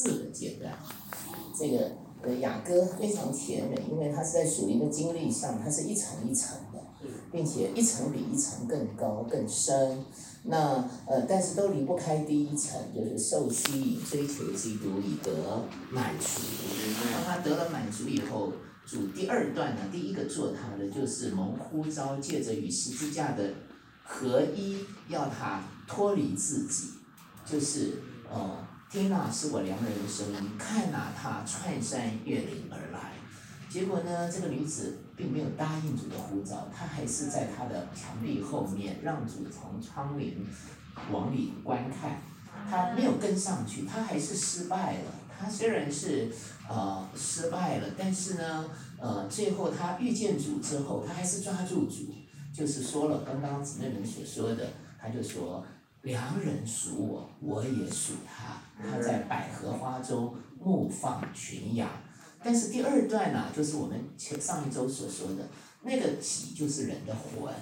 [0.00, 0.72] 四个阶段。
[1.58, 6.80] 这个呃雅歌非常甜美，因为它是在属灵的经历上，它是一层一层的，
[7.30, 10.02] 并且一层比一层更高更深。
[10.44, 15.30] 那呃，但是都离不开第一层，就是受吸引、追求基督以得
[15.90, 16.40] 满足。
[17.12, 18.50] 当他得了满足以后，
[18.86, 23.52] 主第二段呢，第一个做他的就是蒙呼召，借着与十字架的
[24.02, 24.78] 合一，
[25.08, 26.88] 要他脱离自己，
[27.44, 27.98] 就是
[28.32, 33.12] 呃，听呐是我良人的声音，看呐他穿山越岭而来。
[33.68, 40.32] 结果呢，这个女子并没有答应主的呼召，她还是在她的墙壁后面让主从窗棂
[41.12, 42.20] 往里观看，
[42.68, 45.12] 她没有跟上去，她还是失败了。
[45.38, 46.28] 她虽然是
[46.68, 48.68] 呃失败了，但是呢，
[48.98, 52.12] 呃，最后她遇见主之后，她还是抓住主，
[52.52, 54.68] 就是说了刚刚姊妹们所说的，
[55.00, 55.64] 她就说
[56.02, 61.88] 良人属我，我也属他，他在百合花中牧放群羊。
[62.42, 65.46] 但是第二段呢，就是我们前上一周所说的
[65.82, 67.52] 那个己就是人的魂。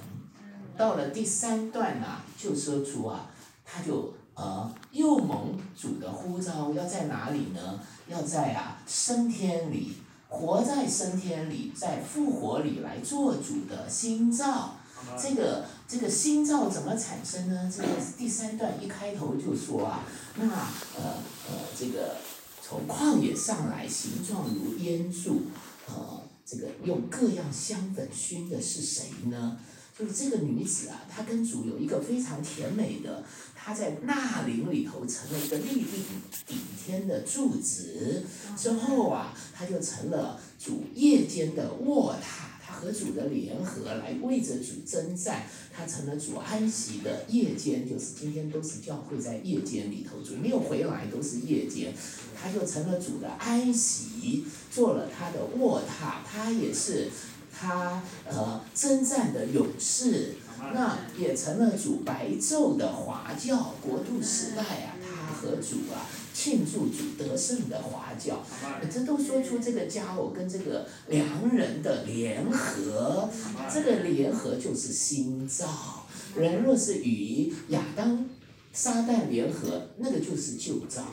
[0.77, 3.29] 到了第三段呢，就说出啊，
[3.65, 7.81] 他就呃又蒙主的呼召，要在哪里呢？
[8.07, 9.95] 要在啊升天里，
[10.29, 14.77] 活在升天里，在复活里来做主的心照。
[15.21, 17.73] 这个这个心造怎么产生呢？
[17.75, 20.05] 这个第三段一开头就说啊，
[20.37, 22.17] 那呃呃这个。
[22.61, 25.45] 从旷野上来，形状如烟柱，
[25.87, 29.57] 呃，这个用各样香粉熏的是谁呢？
[29.99, 33.25] 就是这个女子啊，她跟主有一个非常甜美的，
[33.57, 36.05] 她在纳林里头成了一个立定
[36.47, 38.23] 顶天的柱子，
[38.55, 42.58] 之后啊，她就成了主夜间的卧榻。
[42.79, 51.93] 和主的联合来为着主征战，他成了主安息的夜间，就是今天都是教会在夜间里头，主没有回来都是夜间，
[52.41, 57.11] 他就成了主的安息，做了他的卧榻，他也是
[57.53, 60.35] 他呃征战的勇士，
[60.73, 66.07] 那也成了主白昼的华教国度时代啊，他和主啊。
[66.41, 68.41] 庆祝主得胜的华教，
[68.89, 73.29] 这都说出这个家伙跟这个良人的联合，
[73.69, 76.07] 这个联合就是新造。
[76.37, 78.25] 人若是与亚当、
[78.73, 81.05] 撒旦联合，那个就是旧造。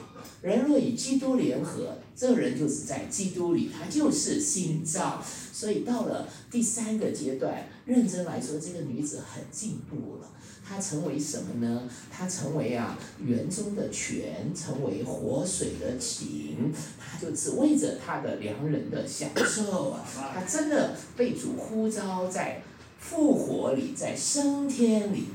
[0.44, 5.24] 人若与基督联合，这人就是在基督里，他就是新造。
[5.52, 10.30] 所以到了第三个阶段，认真来说，这个女子很进步了。
[10.68, 11.84] 她成为什么呢？
[12.12, 16.74] 它成为啊园中的泉，成为活水的井。
[17.00, 20.04] 它就只为着它的良人的享受啊！
[20.34, 22.64] 它真的被主呼召在
[23.00, 25.26] 复活里，在升天里。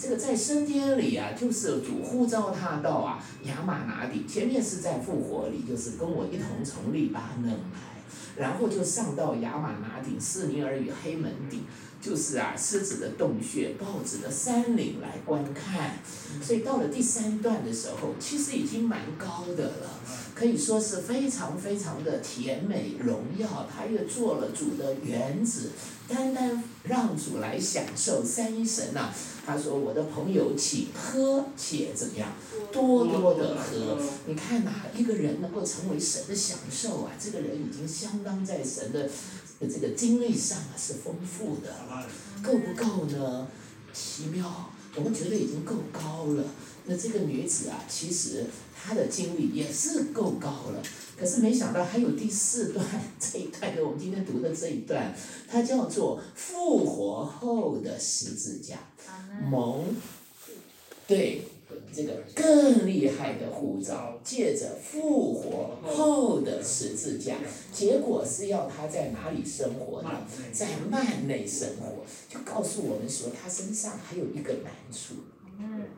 [0.00, 4.24] 这个在升天里啊，就是主呼召他到啊亚玛拿底。
[4.28, 7.97] 前面是在复活里，就是跟我一同从利巴嫩来，
[8.36, 11.64] 然后就上到雅玛拿顶，四尼尔与黑门顶。
[12.00, 15.98] 就是啊，狮子的洞穴，豹子的山岭来观看，
[16.40, 19.90] 所以到了第三段的时候，其实已经蛮高的了，
[20.32, 23.68] 可以说是非常非常的甜美荣耀。
[23.68, 25.72] 他又做了主的园子，
[26.06, 28.24] 单单让主来享受。
[28.24, 29.12] 三一神呐，
[29.46, 32.32] 他说：“我的朋友，请喝，且怎么样，
[32.72, 33.98] 多多的喝。
[34.26, 37.12] 你看哪一个人能够成为神的享受啊？
[37.22, 39.08] 这个人已经相当在神的。”
[39.60, 41.74] 这个经历上啊是丰富的，
[42.40, 43.48] 够不够呢？
[43.92, 46.44] 奇妙，我们觉得已经够高了。
[46.84, 48.46] 那这个女子啊，其实
[48.80, 50.82] 她的经历也是够高了。
[51.18, 52.84] 可是没想到还有第四段
[53.18, 55.12] 这一段，跟我们今天读的这一段，
[55.48, 58.78] 它叫做复活后的十字架，
[59.50, 59.84] 蒙，
[61.06, 61.42] 对。
[61.92, 67.36] 这个更厉害的护照，借着复活后的十字架，
[67.72, 70.10] 结果是要他在哪里生活呢？
[70.52, 75.14] 在幔内生活，就告诉我们说，他身上还有一个难处。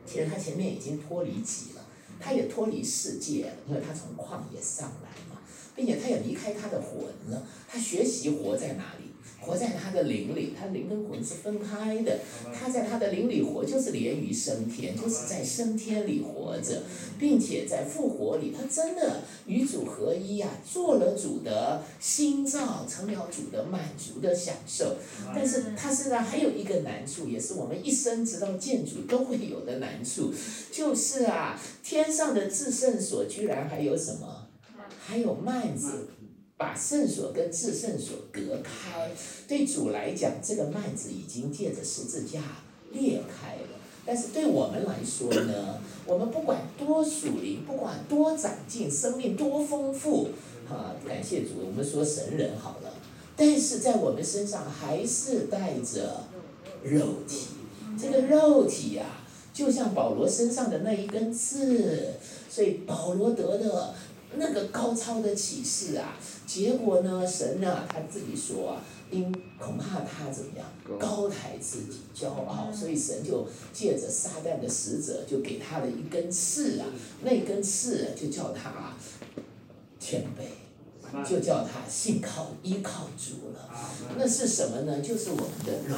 [0.05, 1.80] 其实他前面已经脱离己了，
[2.21, 5.41] 他也脱离世界了，因为他从旷野上来嘛，
[5.75, 9.00] 并且他也离开他的魂了，他学习活在哪里？
[9.39, 12.19] 活在他的灵里，他灵跟魂是分开的。
[12.53, 16.83] 他在他的灵里活，就是连于升天，就是在升天里活着，
[17.19, 24.97] 并且在复活里，他真的与主合一呀，做了主的心造，成了主的满足的享受。
[25.33, 30.31] 但是他身上还有一个难处，也是我们一生直到见主都会有的难处，
[30.71, 34.47] 就是啊，天上的至圣所居然还有什么？
[35.03, 36.09] 还有幔子。
[36.61, 39.09] 把圣所跟至圣所隔开，
[39.47, 42.39] 对主来讲，这个幔子已经借着十字架
[42.91, 43.79] 裂开了。
[44.05, 50.29] 但是对我们来说呢， 我们不管多属灵，不管多长进，生命多丰富，
[50.69, 52.93] 啊，感谢主，我们说神人好了，
[53.35, 56.25] 但是在我们身上还是带着
[56.83, 57.47] 肉体，
[57.99, 59.05] 这个肉体呀，
[59.51, 62.13] 就像保罗身上的那一根刺，
[62.47, 63.95] 所以保罗得的
[64.35, 68.81] 那个高超的启示啊，结果呢，神啊，他自己说啊。
[69.11, 69.29] 因
[69.59, 70.65] 恐怕他怎么样
[70.97, 76.85] 高抬自己骄傲，所以神就借着撒旦的使者就给他了一根刺啊，
[77.21, 78.95] 那根刺就叫他
[79.99, 83.69] 谦卑，就叫他信靠依靠主了。
[84.17, 85.01] 那是什么呢？
[85.01, 85.97] 就是我们的肉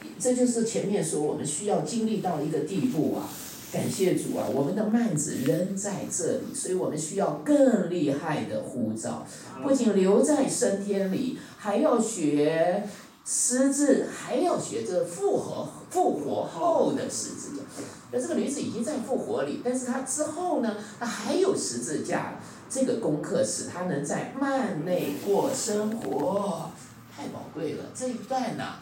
[0.00, 3.28] 体，这就是前面说我们需要经历到一个地步啊。
[3.72, 9.24] 感谢主啊，我们的幔子仍在这里，所以我们需要更厉害的呼召，
[9.62, 12.88] 不仅留在升天里，还要学
[13.24, 17.62] 狮子，还要学这复活复活后的十字架。
[18.10, 26.70] 那这个女子已经在复活里，但是她之后呢，她还有十字架这个功课，使她能在幔内过生活，
[27.16, 27.84] 太宝贵了。
[27.94, 28.74] 这一段呢，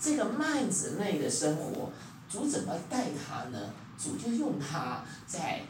[0.00, 1.90] 这个幔子内的生活，
[2.30, 3.72] 主怎么带她呢？
[3.98, 5.62] 主就用他在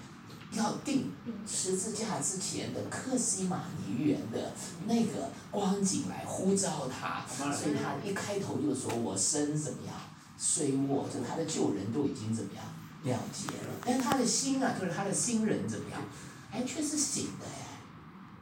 [0.52, 1.12] 要定
[1.46, 4.52] 十字架之前的克西玛尼园的
[4.86, 9.94] 那个光景来呼召他，所以他一开头就说：“我身怎么样？
[10.38, 12.64] 虽卧，就他的旧人都已经怎么样
[13.04, 16.00] 了结了，但他的心啊，就是他的新人怎么样？
[16.52, 17.46] 哎，却是醒的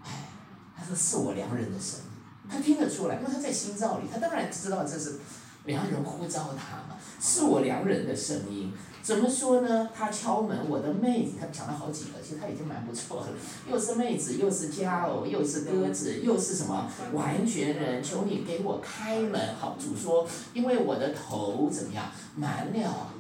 [0.04, 0.28] 哎，哎，
[0.76, 2.06] 他说是我良人的声音，
[2.50, 5.20] 他听得出来，因为他在心造里，他当然知道这是
[5.64, 8.72] 良人呼召他嘛，是我良人的声音。”
[9.04, 9.90] 怎么说呢？
[9.94, 13.28] 他敲门，我的妹子，他讲了好几个，其实他已经蛮不错了。
[13.70, 18.02] 又是妹子，又是佳偶，又是鸽子，又是什么完全人？
[18.02, 19.54] 求你给我开门。
[19.60, 23.13] 好，主说，因为我的头怎么样，满了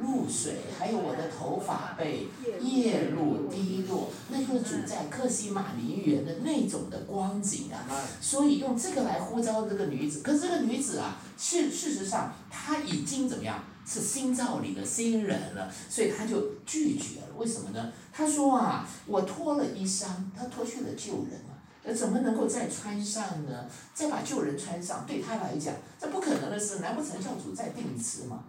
[0.00, 2.26] 露水，还有我的头发被
[2.60, 7.86] 夜露滴落，那就是主在克西玛尼园的那种的光景啊。
[8.20, 13.62] 所以用这个来呼召这个女子，可是这个女子啊，事事实上她已经怎么样？
[13.86, 17.26] 是新造里的新人了，所以他就拒绝了。
[17.36, 17.90] 为什么呢？
[18.12, 20.06] 他说啊，我脱了衣裳，
[20.36, 23.66] 他脱去了旧人啊，那怎么能够再穿上呢？
[23.92, 26.78] 再把旧人穿上，对他来讲，这不可能的事。
[26.78, 28.44] 难不成教主在定一次吗？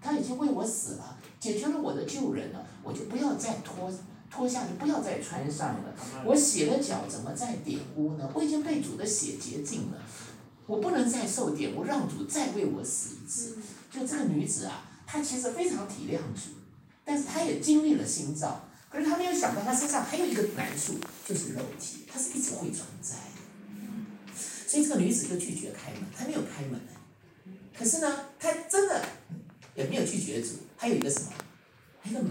[0.00, 3.92] 他已经为我死了，解决了我的旧人了，我就不要再脱
[4.30, 5.94] 脱下去，不要再穿上了。
[6.24, 8.30] 我洗了脚，怎么再点污呢？
[8.34, 9.98] 我已经被主的血洁净了，
[10.66, 13.56] 我不能再受点污，让主再为我死一次。
[13.90, 16.50] 就这个女子啊，她其实非常体谅主，
[17.04, 20.94] 但是她也经历了心造，可是她没有想到她身上还有一个难处，
[21.26, 24.38] 就是肉体，它是一直会存在的。
[24.66, 26.78] 所以这个女子就拒绝开门，她没有开门
[27.76, 29.02] 可是呢，她真的
[29.78, 31.28] 也没有拒绝主，还有一个什么？
[32.04, 32.30] 一个门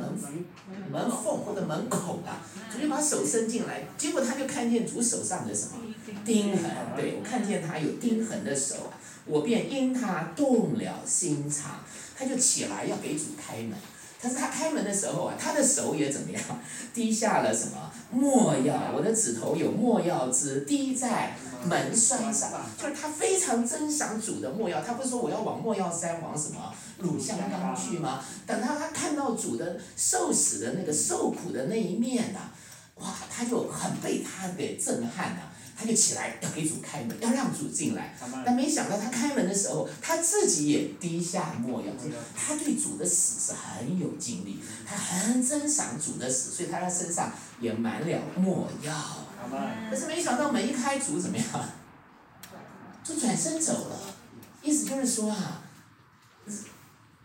[0.92, 2.42] 门缝或者门口啊，
[2.72, 5.74] 主就把手伸进来，结果他就看见主手上的什么
[6.26, 8.92] 钉痕，对我看见他有钉痕的手。
[9.26, 11.80] 我便因他动了心肠，
[12.18, 13.74] 他就起来要给主开门。
[14.22, 16.42] 可是他开门的时候啊，他的手也怎么样？
[16.94, 18.92] 滴下了什么墨药？
[18.96, 21.36] 我的指头有墨药汁滴在
[21.66, 24.82] 门栓上，就是他非常珍赏主的墨药。
[24.82, 28.24] 他不是说我要往墨药山往什么乳香当去吗？
[28.48, 32.40] 等到他看到主的受死的那个受苦的那一面呐，
[32.96, 35.52] 哇，他就很被他给震撼了。
[35.80, 41.94] 他就起来要给主开门，要让主进来，但没想到他开门的时候，他自己也滴下墨药。
[42.36, 48.92] 他对主的死是很有经历，他很珍赏主的死，所以他的身上也满了墨药。
[49.92, 51.46] 可是没想到门一开，主怎么样？
[53.04, 54.00] 就转身走了，
[54.64, 55.62] 意思就是说啊，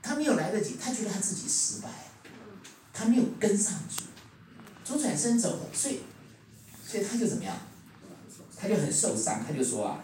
[0.03, 1.89] 他没有来得及，他觉得他自己失败，
[2.93, 4.05] 他没有跟上主，
[4.85, 6.01] 主转身走了，所以，
[6.87, 7.57] 所以他就怎么样？
[8.63, 9.99] 他就很受伤，他就说啊，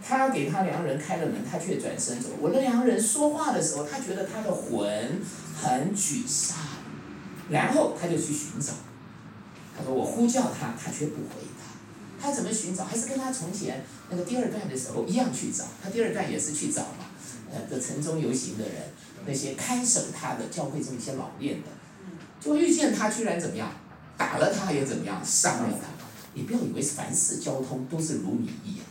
[0.00, 2.28] 他给他良人开了门，他却转身走。
[2.40, 5.20] 我的良人说话的时候，他觉得他的魂
[5.60, 6.56] 很沮丧，
[7.48, 8.74] 然后他就去寻找。
[9.76, 12.22] 他说我呼叫他，他却不回答。
[12.22, 12.84] 他怎么寻找？
[12.84, 15.64] 还是跟他从前那个第二段的时候一样去找。
[15.82, 17.06] 他第二段也是去找嘛，
[17.50, 18.74] 呃，这城中游行的人，
[19.26, 21.68] 那些看守他的教会中一些老练的，
[22.38, 23.72] 就遇见他，居然怎么样，
[24.16, 25.99] 打了他也怎么样，伤了他。
[26.34, 28.84] 你不要以为凡事交通都是如你意啊，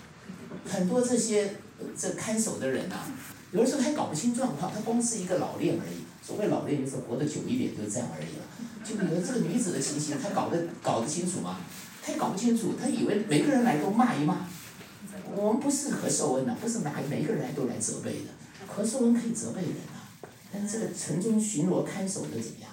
[0.67, 1.55] 很多这些
[1.98, 2.98] 这看守的人呐，
[3.51, 6.03] 有的时候还搞不清状况，他光是一个老练而已。
[6.22, 8.43] 所谓老练就是活得久一点，就是这样而已了。
[8.84, 11.58] 就比如这个女子的情形，她搞得搞得清楚吗？
[12.03, 14.46] 她也搞不清楚，她以为每个人来都骂一骂。
[15.36, 18.29] 我们不是何寿恩呐，不是哪每个人来都来责备的。
[18.67, 20.05] 何寿恩可以责备人啊，
[20.51, 22.69] 但是这个城中巡逻看守的怎么样？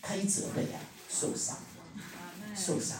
[0.00, 1.56] 他一责备啊，受伤，
[2.56, 2.98] 受伤。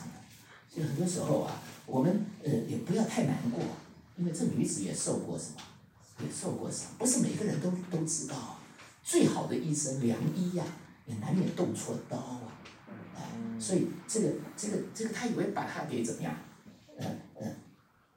[0.72, 3.60] 所以很多时候啊，我们呃也不要太难过，
[4.16, 5.60] 因为这女子也受过什么，
[6.20, 8.58] 也受过伤，不是每个人都都知道。
[9.04, 10.64] 最好的医生良医呀，
[11.06, 12.40] 也难免动错刀啊。
[13.16, 13.20] 哎，
[13.60, 16.34] 所以这个这个这个，他以为把他给怎么样？
[16.98, 17.06] 嗯
[17.40, 17.54] 嗯，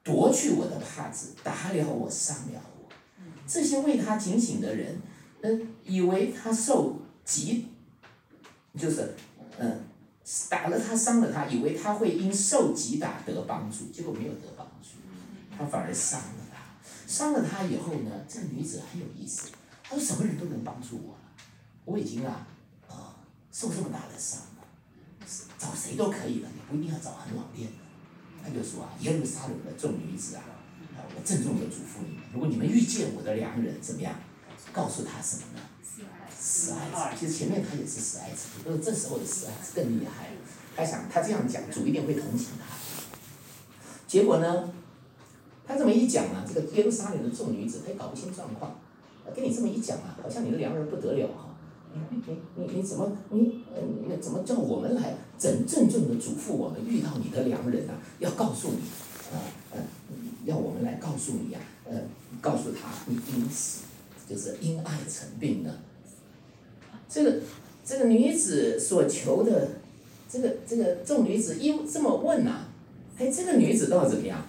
[0.02, 2.88] 夺去我的帕子，打了我，伤了我。
[3.46, 5.00] 这些为他警醒的人，
[5.42, 7.66] 嗯，以为他受疾，
[8.78, 9.14] 就是
[9.58, 9.80] 嗯，
[10.50, 14.98] 打了他，伤了他，以为他会因受击打得帮助，结果没有得帮助，
[15.56, 16.56] 他反而伤了他。
[17.06, 19.50] 伤了他以后呢，这个女子很有意思，
[19.84, 21.16] 她说什么人都能帮助我，
[21.84, 22.46] 我已经啊，
[22.88, 23.14] 啊，
[23.52, 24.66] 受这么大的伤了，
[25.56, 27.78] 找谁都可以了，你不一定要找很老练的。
[28.42, 30.42] 他就说啊，耶路撒冷的众女子，啊，
[31.14, 34.12] 我郑重的嘱咐你们，如果你们遇见我的良人，怎么样？
[34.76, 35.60] 告诉他什么呢？
[36.38, 37.16] 死爱子。
[37.18, 40.34] 其实前面他也是死爱子，不过这时候的死爱子更厉害了。
[40.76, 42.76] 他想，他这样讲，主一定会同情他。
[44.06, 44.70] 结果呢，
[45.66, 48.78] 他这么一讲啊，这个耶路撒冷的众女子，她也搞不清状况。
[49.34, 51.56] 跟你这么一讲啊，好像你的良人不得了哈。
[51.94, 58.82] 你你你你怎么你呃你怎么叫我们来正郑重的嘱咐我们遇到你的良人啊，要告诉你，
[59.32, 59.40] 啊
[59.72, 59.78] 呃
[60.44, 61.98] 要我们来告诉你呀，呃
[62.40, 63.84] 告诉他你因此
[64.28, 65.78] 就是因爱成病的。
[67.08, 67.40] 这个
[67.84, 69.68] 这个女子所求的，
[70.28, 72.66] 这个这个众女子一这么问呐，
[73.18, 74.44] 哎这个女子到底怎么样？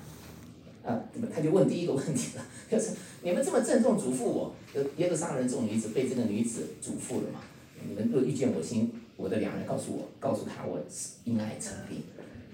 [0.84, 2.92] 啊，那么他就问第一个问题了， 就是
[3.22, 4.56] 你们这么郑重嘱咐我，
[4.96, 7.42] 耶路撒冷众女子被这个女子嘱咐了嘛？
[7.88, 12.02] 你们若遇见我心我的良人，告诉我，告诉他我是因爱成病。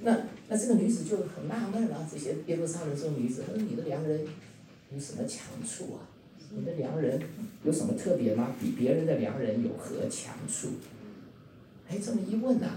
[0.02, 0.18] 那
[0.50, 4.26] 那这个女子就很纳闷了，这些耶路撒冷众女子，她说你的良人
[4.94, 6.04] 有什么强处啊？
[6.56, 7.20] 你的良人
[7.64, 8.56] 有什么特别吗？
[8.60, 10.70] 比别人的良人有何强处？
[11.90, 12.68] 哎，这么一问呐，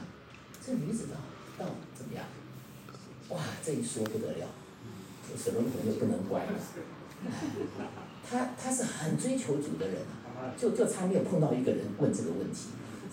[0.65, 2.25] 这女子道道怎么样？
[3.29, 4.47] 哇，这一说不得了。
[5.37, 6.53] 水龙头就不能关了，
[8.29, 12.69] 他他是很追求主的人啊，就就差没有碰到一个人问这个问题，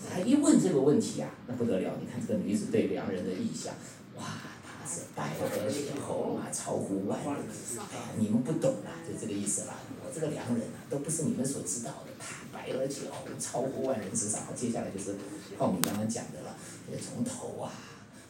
[0.08, 1.92] 他一问这个问题啊，那不得了！
[2.00, 3.74] 你看这个女子对良人的意向，
[4.16, 4.24] 哇，
[4.62, 7.34] 他是白而且厚啊，超乎万人。
[7.34, 9.74] 哎呀，你们不懂啊，就这个意思啦。
[10.14, 14.42] 这个良人啊，都不是你们所知道的，坦白而且哦，超乎万人之上。
[14.54, 15.16] 接下来就是
[15.58, 16.56] 浩敏刚刚讲的了，
[17.02, 17.72] 从头啊，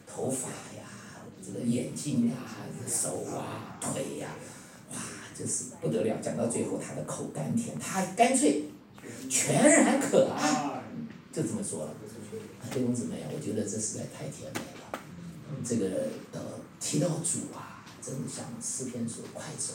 [0.07, 0.89] 头发呀。
[1.45, 2.33] 这个眼睛呀，
[2.75, 4.29] 这个手啊，腿呀，
[4.91, 4.97] 哇，
[5.37, 6.17] 就是不得了。
[6.19, 8.63] 讲到最后，他的口甘甜，他干脆
[9.29, 10.81] 全然可爱，
[11.31, 11.93] 就这么说了。
[12.71, 14.99] 弟兄姊妹啊，我觉得这实在太甜美了。
[15.63, 16.41] 这个呃，
[16.79, 19.73] 提到主啊，真的像诗篇所快走，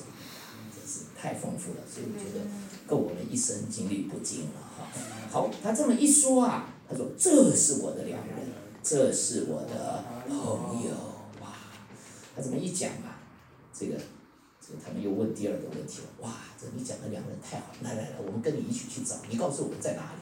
[1.20, 1.80] 太丰富了。
[1.86, 2.44] 所以我觉得
[2.86, 4.88] 够我们一生经历不尽了哈。
[5.30, 8.36] 好，他这么一说啊，他说这是我的良人，
[8.82, 10.90] 这是我的朋友
[11.42, 11.52] 哇。
[12.34, 13.20] 他这么一讲啊？
[13.72, 13.94] 这个，
[14.60, 16.08] 这个他们又问第二个问题了。
[16.26, 19.16] 哇，这你讲的良人太好，来来来，我们跟你一起去找。
[19.28, 20.20] 你告诉我们在哪里？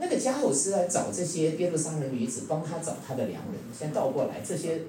[0.00, 3.54] 那个家伙是来找这些耶路撒冷女子，帮他找他的良人。
[3.76, 4.82] 先倒过来，这些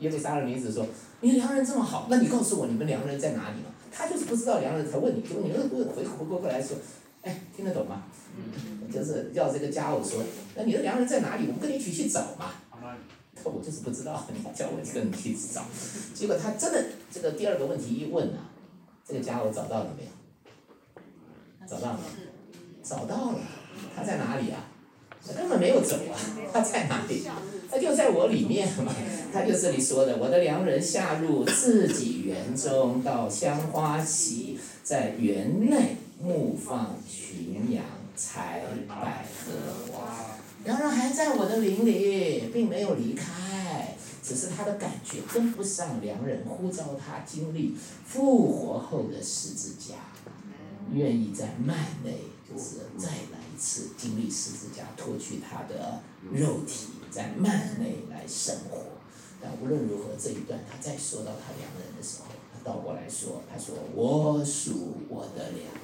[0.00, 0.84] 耶路撒冷女子说
[1.22, 6.76] ：“你良人这么好，那你告诉我你们良人在哪里嘛？”他就是不知道良人才问你，结果你又回回过过来说
[7.22, 8.04] ：“哎，听得懂吗？”
[8.92, 10.22] 就是要这个家伙说
[10.54, 11.46] ：“那你的良人在哪里？
[11.46, 12.52] 我们跟你一起去找嘛。”
[13.44, 15.64] 我就是不知道，你叫我跟你去找，
[16.12, 18.50] 结果他真的这个第二个问题一问啊，
[19.06, 20.10] 这个家伙找到了没有？
[21.68, 22.00] 找到了，
[22.82, 23.38] 找到了，
[23.94, 24.64] 他在哪里啊？
[25.26, 26.14] 他根本没有走啊，
[26.52, 27.22] 他在哪里？
[27.70, 28.68] 他就在我里面。
[28.82, 28.94] 嘛，
[29.32, 40.36] 他就这里说的，我的良人下入自己园中，到香花溪，在园内牧放群羊，采百合花。
[40.64, 49.94] 良人还在我的林里，并没有离开，只是他的感觉跟不上良人呼召他经历复活后的十字架，
[50.92, 52.18] 愿意在幔内
[52.48, 58.82] 就是再来一次经历十字架，脱去他的肉体，在幔内来生活。
[59.40, 65.82] 但无论如何，这一段他再说到他良人的时候，他倒过来说，他说我属我的良人。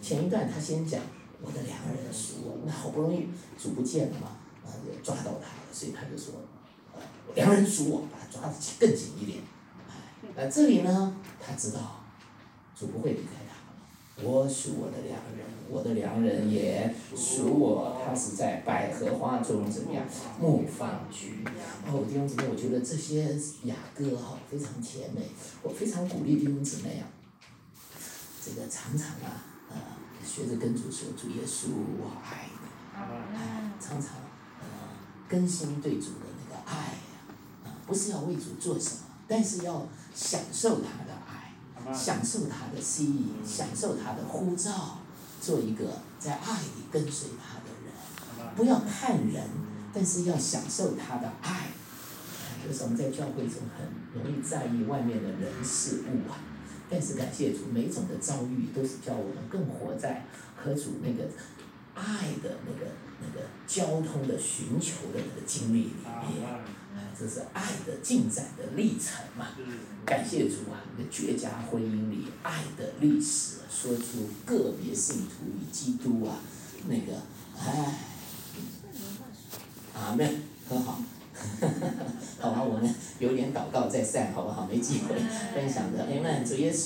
[0.00, 1.02] 前一段他先讲。
[1.42, 3.26] 我的良人属我，那好不容易
[3.58, 6.34] 主不见了嘛，啊，就抓到他了，所以他就说，
[6.92, 7.00] 呃，
[7.34, 9.38] 良人属我，把他抓的更紧一点，
[9.88, 12.04] 哎，那这里呢，他知道
[12.78, 13.40] 主不会离开，
[14.22, 20.04] 我属我的良人，我的良人也属我，他是在百合花中怎么样
[20.40, 21.44] 牧放菊。
[21.86, 25.22] 哦，弟兄姊妹，我觉得这些雅歌哈非常甜美，
[25.62, 27.08] 我非常鼓励弟兄姊妹啊，
[28.44, 29.76] 这个常常啊，呃。
[30.22, 34.16] 学着跟主说，主耶稣，我爱你，哎，常常
[34.60, 34.66] 呃
[35.26, 41.19] 更新对主的那个爱呀，啊，不是要为主做什么，但是要享受他的，
[41.94, 44.98] 享受他的吸引，享受他的呼召，
[45.40, 45.84] 做一个
[46.18, 49.48] 在爱里跟随他的人，不要看人，
[49.92, 51.68] 但是要享受他的爱。
[52.66, 53.88] 有时候我们在教会中很
[54.22, 56.36] 容易在意外面的人事物啊，
[56.90, 61.24] 但是感谢主，每种的遭遇都是叫我们更活在和主那个
[61.94, 62.90] 爱的那个
[63.22, 65.94] 那个交通的寻求的那个经历里
[66.28, 66.46] 面，
[66.96, 69.48] 哎，这是爱的进展的历程嘛。
[70.04, 76.38] 感谢主啊，那个绝佳婚姻里爱的历史，说出个别信徒与基督啊，
[76.88, 77.22] 那个
[77.58, 77.98] 哎，
[79.94, 81.00] 阿门，很好。
[81.32, 82.04] 哈哈哈
[82.38, 84.66] 好吧，我们有点祷告再散，好不好？
[84.66, 85.14] 没机会
[85.54, 86.78] 分享的，哎们，主耶稣。